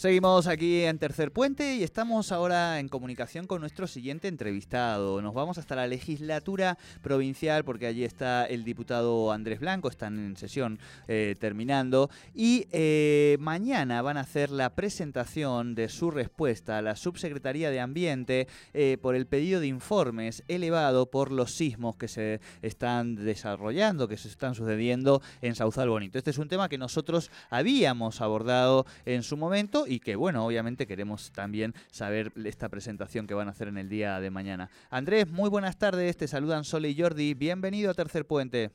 Seguimos 0.00 0.46
aquí 0.46 0.84
en 0.84 0.98
Tercer 0.98 1.30
Puente 1.30 1.74
y 1.74 1.82
estamos 1.82 2.32
ahora 2.32 2.80
en 2.80 2.88
comunicación 2.88 3.46
con 3.46 3.60
nuestro 3.60 3.86
siguiente 3.86 4.28
entrevistado. 4.28 5.20
Nos 5.20 5.34
vamos 5.34 5.58
hasta 5.58 5.76
la 5.76 5.86
legislatura 5.86 6.78
provincial 7.02 7.64
porque 7.64 7.86
allí 7.86 8.04
está 8.04 8.46
el 8.46 8.64
diputado 8.64 9.30
Andrés 9.30 9.60
Blanco, 9.60 9.90
están 9.90 10.18
en 10.18 10.38
sesión 10.38 10.78
eh, 11.06 11.36
terminando 11.38 12.08
y 12.34 12.66
eh, 12.72 13.36
mañana 13.40 14.00
van 14.00 14.16
a 14.16 14.20
hacer 14.20 14.48
la 14.48 14.74
presentación 14.74 15.74
de 15.74 15.90
su 15.90 16.10
respuesta 16.10 16.78
a 16.78 16.82
la 16.82 16.96
Subsecretaría 16.96 17.70
de 17.70 17.80
Ambiente 17.80 18.48
eh, 18.72 18.96
por 19.02 19.14
el 19.14 19.26
pedido 19.26 19.60
de 19.60 19.66
informes 19.66 20.44
elevado 20.48 21.10
por 21.10 21.30
los 21.30 21.52
sismos 21.52 21.96
que 21.96 22.08
se 22.08 22.40
están 22.62 23.16
desarrollando, 23.16 24.08
que 24.08 24.16
se 24.16 24.28
están 24.28 24.54
sucediendo 24.54 25.20
en 25.42 25.54
Sauzal 25.54 25.90
Bonito. 25.90 26.16
Este 26.16 26.30
es 26.30 26.38
un 26.38 26.48
tema 26.48 26.70
que 26.70 26.78
nosotros 26.78 27.30
habíamos 27.50 28.22
abordado 28.22 28.86
en 29.04 29.22
su 29.22 29.36
momento 29.36 29.88
y 29.90 29.98
que, 29.98 30.14
bueno, 30.14 30.46
obviamente 30.46 30.86
queremos 30.86 31.32
también 31.32 31.74
saber 31.90 32.32
esta 32.44 32.68
presentación 32.68 33.26
que 33.26 33.34
van 33.34 33.48
a 33.48 33.50
hacer 33.50 33.66
en 33.66 33.76
el 33.76 33.88
día 33.88 34.20
de 34.20 34.30
mañana. 34.30 34.70
Andrés, 34.88 35.28
muy 35.28 35.50
buenas 35.50 35.78
tardes, 35.78 36.16
te 36.16 36.28
saludan 36.28 36.62
Sole 36.62 36.90
y 36.90 37.00
Jordi, 37.00 37.34
bienvenido 37.34 37.90
a 37.90 37.94
Tercer 37.94 38.24
Puente. 38.24 38.70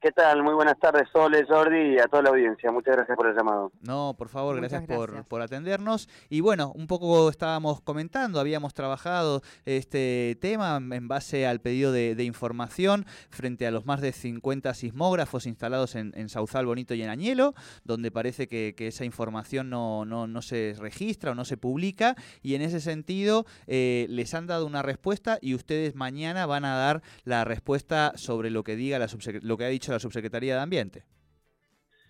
¿Qué 0.00 0.12
tal? 0.12 0.44
Muy 0.44 0.54
buenas 0.54 0.78
tardes, 0.78 1.08
Sole, 1.12 1.44
Jordi 1.48 1.94
y 1.94 1.98
a 1.98 2.04
toda 2.04 2.22
la 2.22 2.28
audiencia. 2.28 2.70
Muchas 2.70 2.94
gracias 2.94 3.16
por 3.16 3.26
el 3.26 3.34
llamado. 3.34 3.72
No, 3.80 4.14
por 4.16 4.28
favor, 4.28 4.54
gracias, 4.54 4.84
Por, 4.86 5.24
por, 5.24 5.42
atendernos. 5.42 6.08
Y 6.28 6.40
bueno, 6.40 6.70
un 6.76 6.86
poco 6.86 7.28
estábamos 7.28 7.80
comentando, 7.80 8.38
habíamos 8.38 8.74
trabajado 8.74 9.42
este 9.64 10.38
tema 10.40 10.76
en 10.76 11.08
base 11.08 11.48
al 11.48 11.60
pedido 11.60 11.90
de, 11.90 12.22
información 12.22 13.06
frente 13.28 13.66
a 13.66 13.72
los 13.72 13.86
más 13.86 14.00
de 14.00 14.12
50 14.12 14.72
sismógrafos 14.74 15.46
instalados 15.46 15.96
en, 15.96 16.12
en 16.14 16.28
Sauzal, 16.28 16.66
Bonito 16.66 16.94
y 16.94 17.02
en 17.02 17.08
Añelo, 17.08 17.54
donde 17.82 18.12
parece 18.12 18.46
que, 18.46 18.76
esa 18.78 19.04
información 19.04 19.68
no, 19.68 20.04
no, 20.04 20.28
no, 20.28 20.42
se 20.42 20.76
registra 20.78 21.32
o 21.32 21.34
no 21.34 21.44
se 21.44 21.56
publica. 21.56 22.14
Y 22.40 22.54
en 22.54 22.62
ese 22.62 22.80
sentido, 22.80 23.46
eh, 23.66 24.06
les 24.10 24.32
han 24.34 24.46
dado 24.46 24.64
una 24.64 24.82
respuesta 24.82 25.38
y 25.42 25.56
ustedes 25.56 25.96
mañana 25.96 26.46
van 26.46 26.64
a 26.64 26.76
dar 26.76 27.02
la 27.24 27.44
respuesta 27.44 28.12
sobre 28.14 28.50
lo 28.50 28.62
que 28.62 28.76
diga 28.76 29.00
la 29.00 29.08
lo 29.42 29.56
que 29.56 29.64
ha 29.64 29.68
dicho 29.68 29.87
la 29.92 29.98
Subsecretaría 29.98 30.54
de 30.54 30.60
Ambiente. 30.60 31.04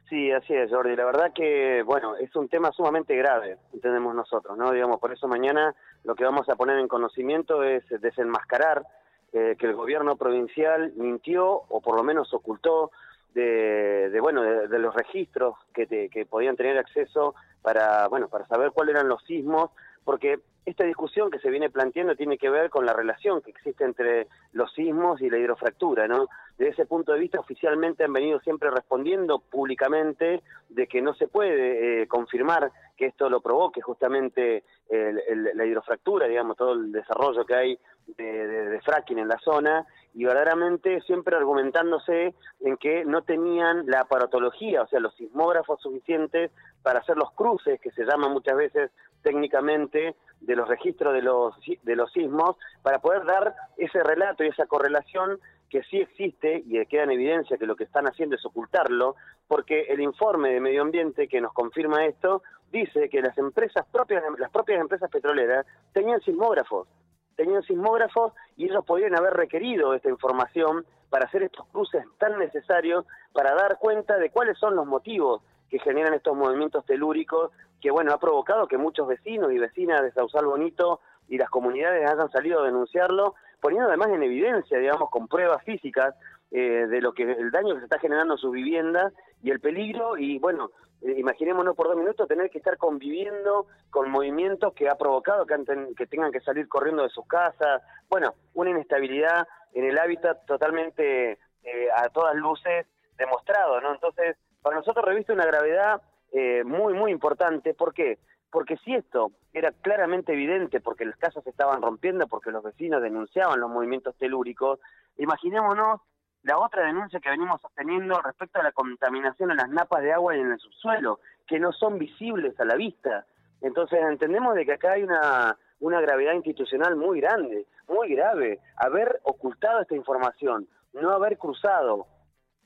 Sí, 0.09 0.33
así 0.33 0.55
es, 0.55 0.71
Jordi. 0.71 0.97
La 0.97 1.05
verdad 1.05 1.33
que, 1.35 1.83
bueno, 1.83 2.17
es 2.17 2.35
un 2.35 2.49
tema 2.49 2.73
sumamente 2.73 3.15
grave, 3.15 3.59
entendemos 3.75 4.15
nosotros, 4.15 4.57
¿no? 4.57 4.73
Digamos, 4.73 4.99
por 5.01 5.13
eso 5.13 5.29
mañana 5.29 5.75
lo 6.05 6.15
que 6.15 6.25
vamos 6.25 6.49
a 6.49 6.57
poner 6.57 6.79
en 6.79 6.89
conocimiento 6.89 7.63
es 7.63 7.85
desenmascarar 8.01 8.87
eh, 9.35 9.57
que 9.59 9.67
el 9.67 9.75
gobierno 9.75 10.17
provincial 10.17 10.93
mintió 10.97 11.47
o 11.69 11.83
por 11.83 11.95
lo 11.97 12.03
menos 12.03 12.33
ocultó 12.33 12.91
de, 13.35 14.19
bueno, 14.21 14.43
de, 14.43 14.79
los 14.79 14.95
registros 14.95 15.55
que, 15.73 15.87
que 15.87 16.27
podían 16.27 16.57
tener 16.57 16.77
acceso 16.79 17.35
para, 17.63 18.09
bueno, 18.09 18.29
para 18.29 18.47
saber 18.47 18.73
cuáles 18.73 18.95
eran 18.97 19.09
los 19.09 19.23
sismos, 19.25 19.71
porque 20.05 20.41
esta 20.69 20.85
discusión 20.85 21.31
que 21.31 21.39
se 21.39 21.51
viene 21.51 21.71
planteando 21.71 22.15
tiene 22.15 22.39
que 22.39 22.51
ver 22.51 22.71
con 22.71 22.87
la 22.87 22.93
relación 22.93 23.41
que 23.41 23.51
existe 23.51 23.85
entre 23.85 24.29
los 24.53 24.73
sismos 24.73 25.21
y 25.21 25.31
la 25.31 25.39
hidrofractura, 25.39 26.07
¿no? 26.07 26.29
Desde 26.57 26.73
ese 26.73 26.87
punto 26.87 27.13
de 27.13 27.21
vista, 27.21 27.39
oficialmente 27.39 28.05
han 28.05 28.13
venido 28.13 28.41
siempre 28.41 28.71
respondiendo 28.71 29.39
públicamente 29.39 30.43
de 30.69 30.87
que 30.87 31.01
no 31.01 31.15
se 31.15 31.29
puede 31.29 32.03
eh, 32.03 32.09
confirmar 32.09 32.73
que 32.97 33.07
esto 33.07 33.31
lo 33.31 33.41
provoque 33.41 33.81
justamente 33.81 34.65
la 34.91 35.67
hidrofractura, 35.67 36.27
digamos, 36.27 36.57
todo 36.57 36.73
el 36.73 36.91
desarrollo 36.91 37.45
que 37.45 37.55
hay 37.55 37.79
de, 38.17 38.81
fracking 38.85 39.19
en 39.19 39.29
la 39.29 39.39
zona, 39.39 39.87
y 40.15 40.25
verdaderamente 40.25 41.01
siempre 41.03 41.37
argumentándose 41.37 42.35
en 42.61 42.77
que 42.79 43.05
no 43.05 43.23
tenían 43.23 43.87
la 43.87 44.01
aparatología, 44.01 44.83
o 44.83 44.89
sea, 44.89 44.99
los 44.99 45.15
sismógrafos 45.15 45.81
suficientes 45.81 46.51
para 46.83 47.01
hacer 47.01 47.17
los 47.17 47.31
cruces, 47.33 47.81
que 47.81 47.91
se 47.91 48.05
llaman 48.05 48.33
muchas 48.33 48.57
veces 48.57 48.91
técnicamente, 49.23 50.17
de 50.41 50.57
los 50.57 50.69
registros 50.69 51.13
de 51.15 51.23
los, 51.23 51.55
de 51.83 51.97
los 51.97 52.13
sismos 52.13 52.57
para 52.83 53.01
poder 53.01 53.25
dar 53.25 53.55
ese 53.77 54.03
relato 54.03 54.45
y 54.45 54.49
esa 54.49 54.67
correlación 54.67 55.39
que 55.69 55.83
sí 55.85 55.99
existe 55.99 56.63
y 56.67 56.85
queda 56.87 57.05
en 57.05 57.13
evidencia 57.13 57.59
que 57.59 57.67
lo 57.67 57.77
que 57.77 57.85
están 57.85 58.07
haciendo 58.07 58.37
es 58.37 58.45
ocultarlo, 58.47 59.17
porque 59.47 59.83
el 59.83 60.01
informe 60.01 60.51
de 60.51 60.61
medio 60.61 60.83
ambiente 60.83 61.29
que 61.29 61.41
nos 61.41 61.53
confirma 61.53 62.07
esto 62.07 62.43
dice 62.73 63.09
que 63.09 63.21
las 63.21 63.37
empresas 63.39 63.87
propias, 63.91 64.23
las 64.39 64.51
propias 64.51 64.81
empresas 64.81 65.11
petroleras 65.11 65.67
tenían 65.93 66.21
sismógrafos, 66.21 66.89
tenían 67.37 67.63
sismógrafos 67.63 68.33
y 68.57 68.65
ellos 68.67 68.85
podían 68.85 69.17
haber 69.17 69.35
requerido 69.35 69.95
esta 69.95 70.09
información 70.09 70.85
para 71.11 71.27
hacer 71.27 71.43
estos 71.43 71.67
cruces 71.69 72.05
tan 72.19 72.39
necesarios 72.39 73.07
para 73.33 73.55
dar 73.55 73.79
cuenta 73.79 74.17
de 74.19 74.31
cuáles 74.31 74.59
son 74.59 74.75
los 74.75 74.87
motivos 74.87 75.43
que 75.71 75.79
generan 75.79 76.15
estos 76.15 76.37
movimientos 76.37 76.85
telúricos 76.87 77.51
que 77.81 77.91
bueno, 77.91 78.13
ha 78.13 78.19
provocado 78.19 78.67
que 78.67 78.79
muchos 78.79 79.07
vecinos 79.07 79.53
y 79.53 79.59
vecinas 79.59 80.03
de 80.03 80.13
Sausal 80.13 80.47
Bonito 80.47 81.01
y 81.29 81.39
las 81.39 81.51
comunidades 81.51 82.11
hayan 82.11 82.31
salido 82.31 82.61
a 82.61 82.65
denunciarlo, 82.65 83.35
poniendo 83.61 83.89
además 83.89 84.09
en 84.09 84.23
evidencia, 84.23 84.79
digamos, 84.79 85.11
con 85.11 85.29
pruebas 85.29 85.63
físicas 85.65 86.15
eh, 86.51 86.87
de 86.89 87.01
lo 87.01 87.13
que 87.13 87.25
el 87.25 87.51
daño 87.51 87.75
que 87.75 87.81
se 87.81 87.85
está 87.85 87.99
generando 87.99 88.35
en 88.35 88.39
sus 88.39 88.53
viviendas 88.53 89.13
y 89.43 89.51
el 89.51 89.61
peligro 89.61 90.17
y 90.17 90.39
bueno, 90.39 90.71
eh, 91.03 91.15
imaginémonos 91.19 91.77
por 91.77 91.89
dos 91.89 91.97
minutos 91.97 92.27
tener 92.27 92.51
que 92.51 92.59
estar 92.59 92.77
conviviendo 92.79 93.67
con 93.91 94.11
movimientos 94.11 94.73
que 94.75 94.89
ha 94.89 94.97
provocado 94.97 95.47
que, 95.47 95.57
que 95.97 96.07
tengan 96.07 96.33
que 96.33 96.41
salir 96.41 96.67
corriendo 96.67 97.03
de 97.03 97.11
sus 97.11 97.27
casas, 97.27 97.83
bueno, 98.09 98.35
una 98.55 98.71
inestabilidad 98.71 99.47
en 99.75 99.85
el 99.85 99.99
hábitat 99.99 100.45
totalmente 100.47 101.39
eh, 101.63 101.89
a 101.95 102.09
todas 102.09 102.35
luces 102.35 102.87
demostrado, 103.19 103.81
¿no? 103.81 103.93
Entonces, 103.93 104.37
para 104.63 104.77
nosotros 104.77 105.05
reviste 105.05 105.33
una 105.33 105.47
gravedad 105.47 106.03
eh, 106.33 106.63
muy, 106.65 106.95
muy 106.95 107.11
importante. 107.11 107.75
¿Por 107.75 107.95
qué? 107.95 108.19
Porque 108.51 108.77
si 108.79 108.95
esto 108.95 109.33
era 109.53 109.73
claramente 109.73 110.33
evidente, 110.33 110.81
porque 110.81 111.05
las 111.05 111.17
casas 111.17 111.45
se 111.45 111.51
estaban 111.51 111.83
rompiendo, 111.83 112.27
porque 112.29 112.51
los 112.51 112.63
vecinos 112.63 113.03
denunciaban 113.03 113.61
los 113.61 113.71
movimientos 113.71 114.17
telúricos, 114.17 114.81
imaginémonos 115.17 116.01
la 116.43 116.59
otra 116.59 116.87
denuncia 116.87 117.21
que 117.21 117.31
venimos 117.31 117.61
sosteniendo 117.61 118.21
respecto 118.23 118.61
a 118.61 118.63
la 118.63 118.73
contaminación 118.73 119.51
en 119.51 119.59
las 119.59 119.69
napas 119.69 120.03
de 120.03 120.13
agua 120.13 120.37
y 120.37 120.41
en 120.41 120.53
el 120.53 120.59
subsuelo, 120.59 121.21
que 121.47 121.59
no 121.59 121.73
son 121.73 121.99
visibles 121.99 122.59
a 122.61 122.65
la 122.65 122.77
vista. 122.77 123.27
Entonces 123.61 123.99
entendemos 124.01 124.55
de 124.55 124.65
que 124.65 124.73
acá 124.73 124.93
hay 124.93 125.03
una, 125.03 125.59
una 125.81 126.01
gravedad 126.01 126.35
institucional 126.35 126.97
muy 126.97 127.21
grande, 127.21 127.67
muy 127.89 128.15
grave, 128.15 128.61
haber 128.77 129.21
ocultado 129.25 129.81
esta 129.81 129.97
información, 129.97 130.69
no 130.93 131.11
haber 131.11 131.39
cruzado 131.39 132.07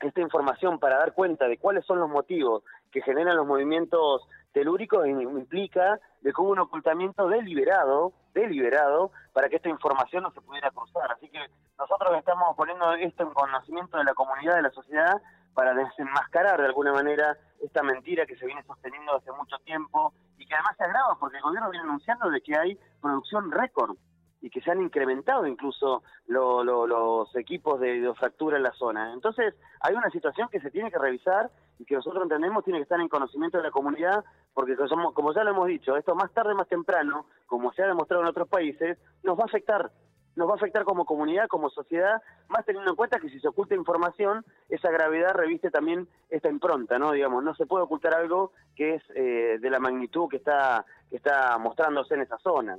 esta 0.03 0.21
información 0.21 0.79
para 0.79 0.99
dar 0.99 1.15
cuenta 1.15 1.47
de 1.47 1.59
cuáles 1.59 1.85
son 1.87 2.01
los 2.01 2.09
motivos 2.09 2.63
que 2.91 3.03
generan 3.03 3.37
los 3.37 3.47
movimientos 3.47 4.23
telúricos 4.53 5.07
implica 5.07 5.99
de 6.21 6.33
que 6.33 6.41
hubo 6.41 6.51
un 6.51 6.59
ocultamiento 6.59 7.29
deliberado, 7.29 8.13
deliberado, 8.35 9.11
para 9.33 9.49
que 9.49 9.57
esta 9.57 9.69
información 9.69 10.25
no 10.25 10.31
se 10.33 10.41
pudiera 10.41 10.71
cruzar. 10.71 11.11
Así 11.11 11.29
que 11.29 11.39
nosotros 11.79 12.17
estamos 12.19 12.55
poniendo 12.57 12.93
esto 12.95 13.23
en 13.23 13.31
conocimiento 13.31 13.97
de 13.97 14.05
la 14.05 14.15
comunidad, 14.15 14.57
de 14.57 14.63
la 14.63 14.71
sociedad, 14.71 15.23
para 15.55 15.75
desenmascarar 15.75 16.61
de 16.61 16.67
alguna 16.67 16.93
manera 16.93 17.37
esta 17.63 17.83
mentira 17.83 18.27
que 18.27 18.37
se 18.37 18.47
viene 18.47 18.63
sosteniendo 18.65 19.19
desde 19.19 19.33
mucho 19.33 19.57
tiempo 19.65 20.13
y 20.39 20.47
que 20.47 20.55
además 20.55 20.77
se 20.77 20.85
agrava 20.85 21.17
porque 21.19 21.37
el 21.37 21.43
gobierno 21.43 21.71
viene 21.71 21.87
anunciando 21.87 22.31
de 22.31 22.41
que 22.41 22.57
hay 22.57 22.79
producción 23.01 23.51
récord 23.51 23.97
y 24.43 24.51
que 24.51 24.61
se 24.61 24.71
han 24.71 24.83
incrementado 24.83 25.47
incluso 25.47 26.03
los 26.27 27.35
equipos 27.37 27.81
de 27.81 28.13
fractura 28.19 28.57
en 28.57 28.65
la 28.65 28.73
zona. 28.73 29.13
Entonces, 29.13 29.55
hay 29.81 29.95
una 29.95 30.11
situación 30.11 30.49
que 30.51 30.61
se 30.61 30.71
tiene 30.71 30.91
que 30.91 30.99
revisar 30.99 31.51
y 31.79 31.85
que 31.85 31.95
nosotros 31.95 32.25
entendemos 32.25 32.65
tiene 32.65 32.81
que 32.81 32.83
estar 32.83 33.01
en 33.01 33.09
conocimiento 33.09 33.59
de 33.59 33.65
la 33.65 33.71
comunidad, 33.71 34.25
porque 34.53 34.77
como 35.15 35.33
ya 35.33 35.45
lo 35.45 35.51
hemos 35.51 35.69
dicho, 35.69 35.97
esto 35.97 36.15
más 36.15 36.33
tarde, 36.33 36.55
más 36.55 36.69
temprano, 36.69 37.27
como 37.47 37.73
se 37.73 37.83
ha 37.83 37.87
demostrado 37.87 38.23
en 38.23 38.29
otros 38.29 38.49
países, 38.49 38.99
nos 39.23 39.39
va 39.39 39.45
a 39.45 39.47
afectar. 39.47 39.91
nos 40.35 40.49
va 40.49 40.55
a 40.55 40.57
afectar 40.57 40.85
como 40.85 41.05
comunidad, 41.05 41.47
como 41.47 41.71
sociedad, 41.71 42.21
más 42.49 42.65
teniendo 42.65 42.91
en 42.91 42.97
cuenta 42.97 43.21
que 43.21 43.29
si 43.29 43.39
se 43.39 43.49
oculta 43.49 43.75
información, 43.75 44.45
esa 44.69 44.91
gravedad 44.91 45.35
reviste 45.35 45.71
también 45.71 46.09
esta 46.31 46.49
impronta, 46.49 46.99
¿no? 46.99 47.13
Digamos, 47.13 47.45
no 47.45 47.55
se 47.55 47.67
puede 47.67 47.85
ocultar 47.85 48.15
algo 48.15 48.53
que 48.75 48.95
es 48.95 49.03
eh, 49.15 49.59
de 49.61 49.71
la 49.71 49.79
magnitud 49.79 50.29
que 50.29 50.39
está, 50.39 50.85
que 51.11 51.17
está 51.17 51.59
mostrándose 51.59 52.15
en 52.15 52.23
esa 52.23 52.39
zona. 52.39 52.79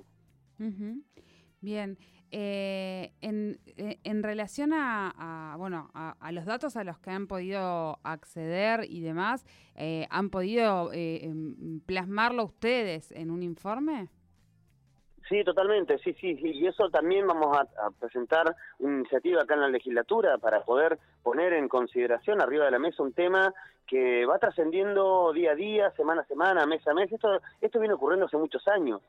Bien. 1.64 1.98
Eh, 2.30 3.14
en, 3.22 3.60
eh, 3.78 4.00
en, 4.04 4.22
relación 4.22 4.74
a, 4.74 5.56
bueno 5.58 5.90
a, 5.94 6.32
los 6.32 6.46
datos 6.46 6.76
a 6.76 6.84
los 6.84 6.98
que 7.00 7.12
han 7.12 7.28
podido 7.28 8.00
acceder 8.04 8.86
y 8.90 9.02
demás, 9.02 9.46
eh, 9.76 10.08
¿han 10.10 10.30
podido 10.30 10.90
em, 10.92 11.80
plasmarlo 11.86 12.44
ustedes 12.44 13.12
en 13.12 13.32
un 13.32 13.44
informe? 13.44 14.10
Sí, 15.30 15.44
totalmente, 15.46 16.00
sí, 16.00 16.14
sí, 16.20 16.38
y 16.42 16.68
eso 16.68 16.90
también 16.90 17.26
vamos 17.28 17.56
a, 17.58 17.92
presentar 17.92 18.54
una 18.80 18.98
iniciativa 18.98 19.44
acá 19.44 19.54
en 19.54 19.62
la 19.62 19.70
legislatura 19.70 20.38
para 20.38 20.64
poder 20.66 21.00
poner 21.22 21.54
en 21.54 21.70
consideración 21.70 22.42
arriba 22.42 22.66
de 22.66 22.72
la 22.72 22.80
mesa 22.80 23.04
un 23.04 23.14
tema 23.14 23.54
que 23.88 24.26
va 24.26 24.38
trascendiendo 24.38 25.32
día 25.32 25.52
a 25.52 25.56
día, 25.56 25.92
semana 25.92 26.22
a 26.24 26.26
semana, 26.26 26.66
mes 26.66 26.86
a 26.88 26.94
mes. 26.94 27.12
Esto, 27.12 27.40
esto 27.62 27.80
viene 27.80 27.94
ocurriendo 27.94 28.26
hace 28.26 28.38
muchos 28.38 28.68
años. 28.68 29.02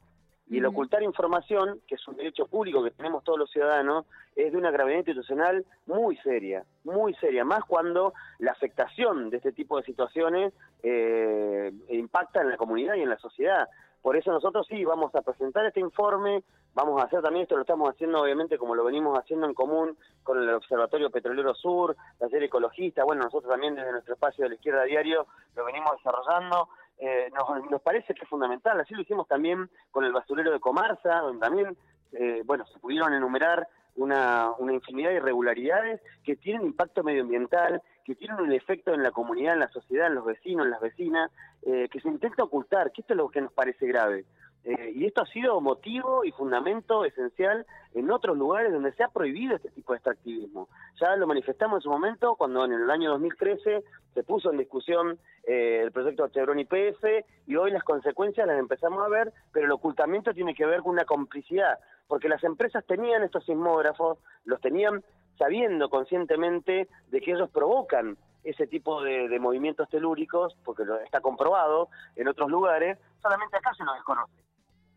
Y 0.48 0.58
el 0.58 0.66
ocultar 0.66 1.02
información, 1.02 1.80
que 1.86 1.94
es 1.94 2.06
un 2.06 2.16
derecho 2.16 2.46
público 2.46 2.84
que 2.84 2.90
tenemos 2.90 3.24
todos 3.24 3.38
los 3.38 3.50
ciudadanos, 3.50 4.04
es 4.36 4.52
de 4.52 4.58
una 4.58 4.70
gravedad 4.70 4.98
institucional 4.98 5.64
muy 5.86 6.16
seria, 6.18 6.64
muy 6.84 7.14
seria, 7.14 7.44
más 7.44 7.64
cuando 7.64 8.12
la 8.38 8.52
afectación 8.52 9.30
de 9.30 9.38
este 9.38 9.52
tipo 9.52 9.78
de 9.78 9.84
situaciones 9.84 10.52
eh, 10.82 11.72
impacta 11.88 12.42
en 12.42 12.50
la 12.50 12.56
comunidad 12.56 12.94
y 12.96 13.02
en 13.02 13.08
la 13.08 13.18
sociedad. 13.18 13.68
Por 14.04 14.18
eso 14.18 14.30
nosotros 14.30 14.66
sí 14.68 14.84
vamos 14.84 15.14
a 15.14 15.22
presentar 15.22 15.64
este 15.64 15.80
informe, 15.80 16.44
vamos 16.74 17.00
a 17.00 17.06
hacer 17.06 17.22
también 17.22 17.44
esto, 17.44 17.56
lo 17.56 17.62
estamos 17.62 17.88
haciendo 17.88 18.20
obviamente 18.20 18.58
como 18.58 18.74
lo 18.74 18.84
venimos 18.84 19.18
haciendo 19.18 19.46
en 19.46 19.54
común 19.54 19.96
con 20.22 20.36
el 20.42 20.50
Observatorio 20.50 21.08
Petrolero 21.08 21.54
Sur, 21.54 21.96
la 22.20 22.28
serie 22.28 22.48
ecologista, 22.48 23.02
bueno, 23.04 23.22
nosotros 23.22 23.50
también 23.50 23.74
desde 23.74 23.92
nuestro 23.92 24.12
espacio 24.12 24.44
de 24.44 24.50
la 24.50 24.54
izquierda 24.56 24.82
diario 24.82 25.26
lo 25.56 25.64
venimos 25.64 25.92
desarrollando 25.96 26.68
eh, 26.98 27.30
nos, 27.70 27.82
parece 27.82 28.14
que 28.14 28.22
es 28.22 28.28
fundamental. 28.28 28.80
Así 28.80 28.94
lo 28.94 29.02
hicimos 29.02 29.26
también 29.28 29.68
con 29.90 30.04
el 30.04 30.12
basurero 30.12 30.52
de 30.52 30.60
Comarsa, 30.60 31.20
donde 31.20 31.40
también, 31.40 31.76
eh, 32.12 32.42
bueno, 32.44 32.64
se 32.66 32.78
pudieron 32.78 33.12
enumerar 33.12 33.68
una, 33.96 34.50
una 34.58 34.72
infinidad 34.72 35.10
de 35.10 35.16
irregularidades 35.16 36.00
que 36.24 36.36
tienen 36.36 36.66
impacto 36.66 37.02
medioambiental, 37.02 37.82
que 38.04 38.14
tienen 38.14 38.38
un 38.38 38.52
efecto 38.52 38.92
en 38.92 39.02
la 39.02 39.10
comunidad, 39.10 39.54
en 39.54 39.60
la 39.60 39.68
sociedad, 39.68 40.08
en 40.08 40.16
los 40.16 40.24
vecinos, 40.24 40.66
en 40.66 40.70
las 40.70 40.80
vecinas, 40.80 41.30
eh, 41.62 41.88
que 41.90 42.00
se 42.00 42.08
intenta 42.08 42.44
ocultar, 42.44 42.92
que 42.92 43.00
esto 43.00 43.14
es 43.14 43.16
lo 43.16 43.28
que 43.28 43.40
nos 43.40 43.52
parece 43.52 43.86
grave. 43.86 44.24
Eh, 44.64 44.92
y 44.94 45.04
esto 45.04 45.20
ha 45.20 45.26
sido 45.26 45.60
motivo 45.60 46.24
y 46.24 46.32
fundamento 46.32 47.04
esencial 47.04 47.66
en 47.92 48.10
otros 48.10 48.36
lugares 48.36 48.72
donde 48.72 48.92
se 48.94 49.02
ha 49.02 49.08
prohibido 49.08 49.56
este 49.56 49.70
tipo 49.70 49.92
de 49.92 49.98
extractivismo. 49.98 50.68
Ya 51.00 51.14
lo 51.16 51.26
manifestamos 51.26 51.78
en 51.78 51.82
su 51.82 51.90
momento 51.90 52.34
cuando 52.36 52.64
en 52.64 52.72
el 52.72 52.90
año 52.90 53.10
2013 53.10 53.84
se 54.14 54.22
puso 54.22 54.50
en 54.50 54.58
discusión 54.58 55.18
eh, 55.46 55.80
el 55.82 55.92
proyecto 55.92 56.28
Chevron 56.28 56.58
IPF 56.58 57.04
y 57.46 57.56
hoy 57.56 57.72
las 57.72 57.82
consecuencias 57.82 58.46
las 58.46 58.58
empezamos 58.58 59.04
a 59.04 59.08
ver, 59.08 59.32
pero 59.52 59.66
el 59.66 59.72
ocultamiento 59.72 60.32
tiene 60.32 60.54
que 60.54 60.64
ver 60.64 60.80
con 60.80 60.92
una 60.92 61.04
complicidad, 61.04 61.78
porque 62.06 62.28
las 62.30 62.42
empresas 62.42 62.84
tenían 62.86 63.22
estos 63.22 63.44
sismógrafos, 63.44 64.18
los 64.44 64.60
tenían 64.62 65.04
sabiendo 65.36 65.90
conscientemente 65.90 66.88
de 67.08 67.20
que 67.20 67.32
ellos 67.32 67.50
provocan 67.50 68.16
ese 68.44 68.66
tipo 68.66 69.02
de, 69.02 69.38
movimientos 69.40 69.88
telúricos, 69.88 70.54
porque 70.64 70.84
lo 70.84 71.00
está 71.00 71.20
comprobado 71.20 71.88
en 72.14 72.28
otros 72.28 72.50
lugares, 72.50 72.98
solamente 73.20 73.56
acá 73.56 73.74
se 73.74 73.84
lo 73.84 73.94
desconoce. 73.94 74.43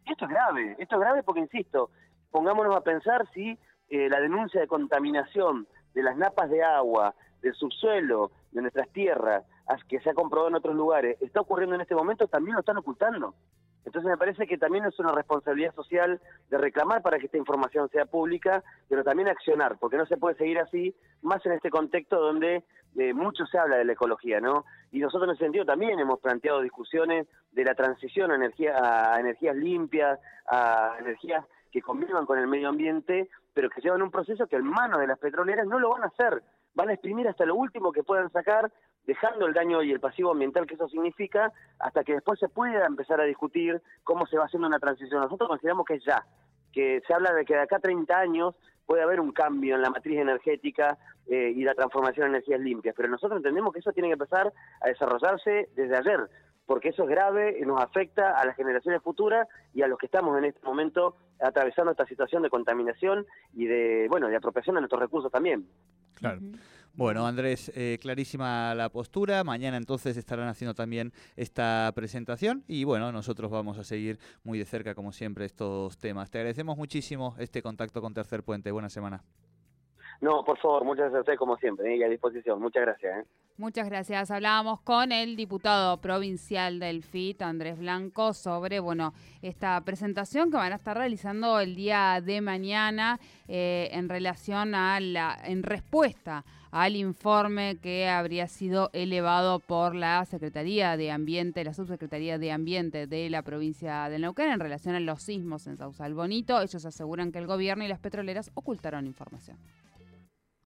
Esto 0.10 0.26
es 0.26 0.32
grave, 0.32 0.76
esto 0.80 0.96
es 0.96 1.02
grave 1.02 1.24
porque, 1.24 1.42
insisto, 1.42 1.90
pongámonos 2.32 2.76
a 2.76 2.82
pensar 2.82 3.28
si 3.34 3.58
eh, 3.90 4.10
la 4.10 4.20
denuncia 4.20 4.62
de 4.62 4.68
contaminación 4.68 5.68
de 5.94 6.04
las 6.04 6.18
napas 6.18 6.50
de 6.50 6.64
agua, 6.64 7.14
del 7.42 7.54
subsuelo, 7.54 8.32
de 8.52 8.62
nuestras 8.62 8.90
tierras, 8.90 9.44
que 9.88 10.00
se 10.00 10.10
ha 10.10 10.14
comprobado 10.14 10.50
en 10.50 10.56
otros 10.56 10.76
lugares, 10.76 11.22
está 11.22 11.42
ocurriendo 11.42 11.76
en 11.76 11.82
este 11.82 11.96
momento, 11.96 12.28
también 12.28 12.56
lo 12.56 12.62
están 12.62 12.78
ocultando. 12.78 13.36
Entonces 13.88 14.12
me 14.12 14.18
parece 14.18 14.46
que 14.48 14.58
también 14.58 14.84
es 14.84 15.00
una 15.00 15.14
responsabilidad 15.14 15.74
social 15.74 16.20
de 16.50 16.58
reclamar 16.58 17.02
para 17.02 17.20
que 17.20 17.28
esta 17.28 17.38
información 17.38 17.88
sea 17.88 18.06
pública, 18.06 18.62
pero 18.90 19.02
también 19.02 19.30
accionar, 19.30 19.78
porque 19.80 19.96
no 19.96 20.06
se 20.06 20.18
puede 20.18 20.36
seguir 20.36 20.60
así, 20.60 20.94
más 21.22 21.44
en 21.46 21.54
este 21.54 21.70
contexto 21.70 22.20
donde 22.20 22.66
eh, 22.98 23.14
mucho 23.14 23.46
se 23.46 23.58
habla 23.58 23.78
de 23.78 23.86
la 23.86 23.94
ecología, 23.94 24.42
¿no? 24.42 24.66
Y 24.92 25.00
nosotros 25.00 25.30
en 25.30 25.36
ese 25.36 25.46
sentido 25.46 25.64
también 25.64 25.98
hemos 26.00 26.20
planteado 26.20 26.62
discusiones 26.62 27.28
de 27.54 27.64
la 27.64 27.76
transición 27.76 28.30
a, 28.30 28.36
energía, 28.36 28.76
a 28.76 29.22
energías 29.22 29.56
limpias, 29.56 30.20
a 30.52 30.98
energías 31.00 31.46
que 31.72 31.82
convivan 31.82 32.26
con 32.26 32.40
el 32.40 32.48
medio 32.48 32.68
ambiente, 32.68 33.30
pero 33.54 33.70
que 33.70 33.80
llevan 33.80 34.02
un 34.02 34.12
proceso 34.12 34.48
que 34.48 34.58
en 34.58 34.66
manos 34.66 35.00
de 35.00 35.08
las 35.08 35.18
petroleras 35.18 35.66
no 35.66 35.80
lo 35.80 35.92
van 35.92 36.04
a 36.04 36.08
hacer. 36.08 36.44
Van 36.76 36.90
a 36.90 36.94
exprimir 36.94 37.26
hasta 37.30 37.46
lo 37.46 37.56
último 37.56 37.94
que 37.94 38.04
puedan 38.04 38.30
sacar 38.34 38.70
dejando 39.08 39.48
el 39.48 39.54
daño 39.54 39.82
y 39.82 39.92
el 39.92 40.02
pasivo 40.02 40.32
ambiental 40.32 40.68
que 40.68 40.76
eso 40.76 40.90
significa, 40.90 41.52
hasta 41.80 42.04
que 42.04 42.14
después 42.14 42.40
se 42.40 42.50
pueda 42.50 42.86
empezar 42.86 43.20
a 43.22 43.24
discutir 43.24 43.82
cómo 44.04 44.28
se 44.28 44.38
va 44.38 44.46
haciendo 44.46 44.68
una 44.68 44.80
transición. 44.80 45.22
Nosotros 45.22 45.48
consideramos 45.48 45.86
que 45.86 45.96
es 45.96 46.04
ya, 46.06 46.26
que 46.74 47.02
se 47.08 47.14
habla 47.14 47.34
de 47.34 47.46
que 47.46 47.56
de 47.56 47.62
acá 47.62 47.78
a 47.78 47.80
30 47.80 48.16
años 48.16 48.56
puede 48.86 49.02
haber 49.02 49.20
un 49.20 49.32
cambio 49.32 49.76
en 49.76 49.82
la 49.82 49.90
matriz 49.90 50.20
energética 50.20 50.98
eh, 51.28 51.54
y 51.56 51.64
la 51.64 51.74
transformación 51.74 52.28
en 52.28 52.36
energías 52.36 52.60
limpias, 52.60 52.96
pero 52.96 53.10
nosotros 53.10 53.38
entendemos 53.38 53.74
que 53.74 53.80
eso 53.80 53.92
tiene 53.94 54.10
que 54.10 54.14
empezar 54.14 54.52
a 54.82 54.88
desarrollarse 54.88 55.70
desde 55.76 55.98
ayer, 55.98 56.30
porque 56.66 56.90
eso 56.90 57.04
es 57.04 57.10
grave 57.10 57.58
y 57.60 57.66
nos 57.66 57.82
afecta 57.82 58.38
a 58.38 58.46
las 58.46 58.56
generaciones 58.58 59.02
futuras 59.02 59.48
y 59.74 59.82
a 59.84 59.88
los 59.88 59.98
que 59.98 60.08
estamos 60.08 60.38
en 60.38 60.46
este 60.46 60.66
momento 60.66 61.16
atravesando 61.40 61.92
esta 61.92 62.06
situación 62.06 62.44
de 62.44 62.50
contaminación 62.50 63.26
y 63.54 63.68
de, 63.68 64.08
bueno, 64.10 64.28
de 64.28 64.36
apropiación 64.36 64.76
de 64.76 64.82
nuestros 64.82 65.02
recursos 65.02 65.32
también. 65.32 65.66
Claro. 66.16 66.40
Bueno, 66.98 67.28
Andrés, 67.28 67.72
eh, 67.76 68.00
clarísima 68.02 68.74
la 68.74 68.90
postura. 68.90 69.44
Mañana 69.44 69.78
entonces 69.78 70.18
estarán 70.18 70.48
haciendo 70.48 70.74
también 70.74 71.14
esta 71.36 71.92
presentación 71.94 72.64
y 72.68 72.86
bueno, 72.86 73.12
nosotros 73.12 73.52
vamos 73.52 73.78
a 73.78 73.84
seguir 73.84 74.18
muy 74.44 74.58
de 74.58 74.66
cerca, 74.66 74.96
como 74.96 75.12
siempre, 75.12 75.46
estos 75.46 76.00
temas. 76.00 76.32
Te 76.32 76.40
agradecemos 76.40 76.76
muchísimo 76.76 77.36
este 77.38 77.62
contacto 77.62 78.02
con 78.02 78.16
Tercer 78.16 78.42
Puente. 78.42 78.72
Buena 78.72 78.90
semana. 78.90 79.24
No, 80.20 80.44
por 80.44 80.58
favor, 80.58 80.84
muchas 80.84 81.12
gracias 81.12 81.18
a 81.18 81.22
usted 81.22 81.36
como 81.36 81.58
siempre 81.58 81.96
y 81.96 82.04
a 82.04 82.10
disposición. 82.10 82.60
Muchas 82.60 82.82
gracias. 82.82 83.20
¿eh? 83.20 83.28
Muchas 83.58 83.88
gracias. 83.88 84.32
Hablábamos 84.32 84.82
con 84.82 85.12
el 85.12 85.36
diputado 85.36 85.98
provincial 85.98 86.80
del 86.80 87.04
FIT, 87.04 87.42
Andrés 87.42 87.78
Blanco, 87.78 88.34
sobre 88.34 88.80
bueno 88.80 89.14
esta 89.42 89.80
presentación 89.82 90.50
que 90.50 90.58
van 90.58 90.74
a 90.74 90.78
estar 90.78 90.98
realizando 90.98 91.60
el 91.60 91.76
día 91.76 92.20
de 92.22 92.42
mañana 92.42 93.20
eh, 93.48 93.90
en 93.92 94.10
relación 94.10 94.74
a 94.76 95.00
la, 95.00 95.38
en 95.44 95.64
respuesta 95.64 96.44
al 96.72 96.96
informe 96.96 97.78
que 97.82 98.08
habría 98.08 98.48
sido 98.48 98.90
elevado 98.94 99.60
por 99.60 99.96
la 99.96 100.24
Secretaría 100.26 100.98
de 100.98 101.12
Ambiente, 101.12 101.64
la 101.64 101.74
Subsecretaría 101.74 102.38
de 102.38 102.52
Ambiente 102.52 103.08
de 103.08 103.30
la 103.30 103.42
provincia 103.42 104.10
de 104.10 104.20
Neuquén 104.20 104.52
en 104.52 104.60
relación 104.60 104.96
a 104.96 105.00
los 105.00 105.24
sismos 105.24 105.68
en 105.68 105.78
Sausal 105.78 106.14
Bonito. 106.14 106.62
Ellos 106.62 106.86
aseguran 106.86 107.32
que 107.32 107.40
el 107.40 107.48
gobierno 107.48 107.84
y 107.84 107.88
las 107.88 108.00
petroleras 108.00 108.52
ocultaron 108.54 109.06
información. 109.06 109.58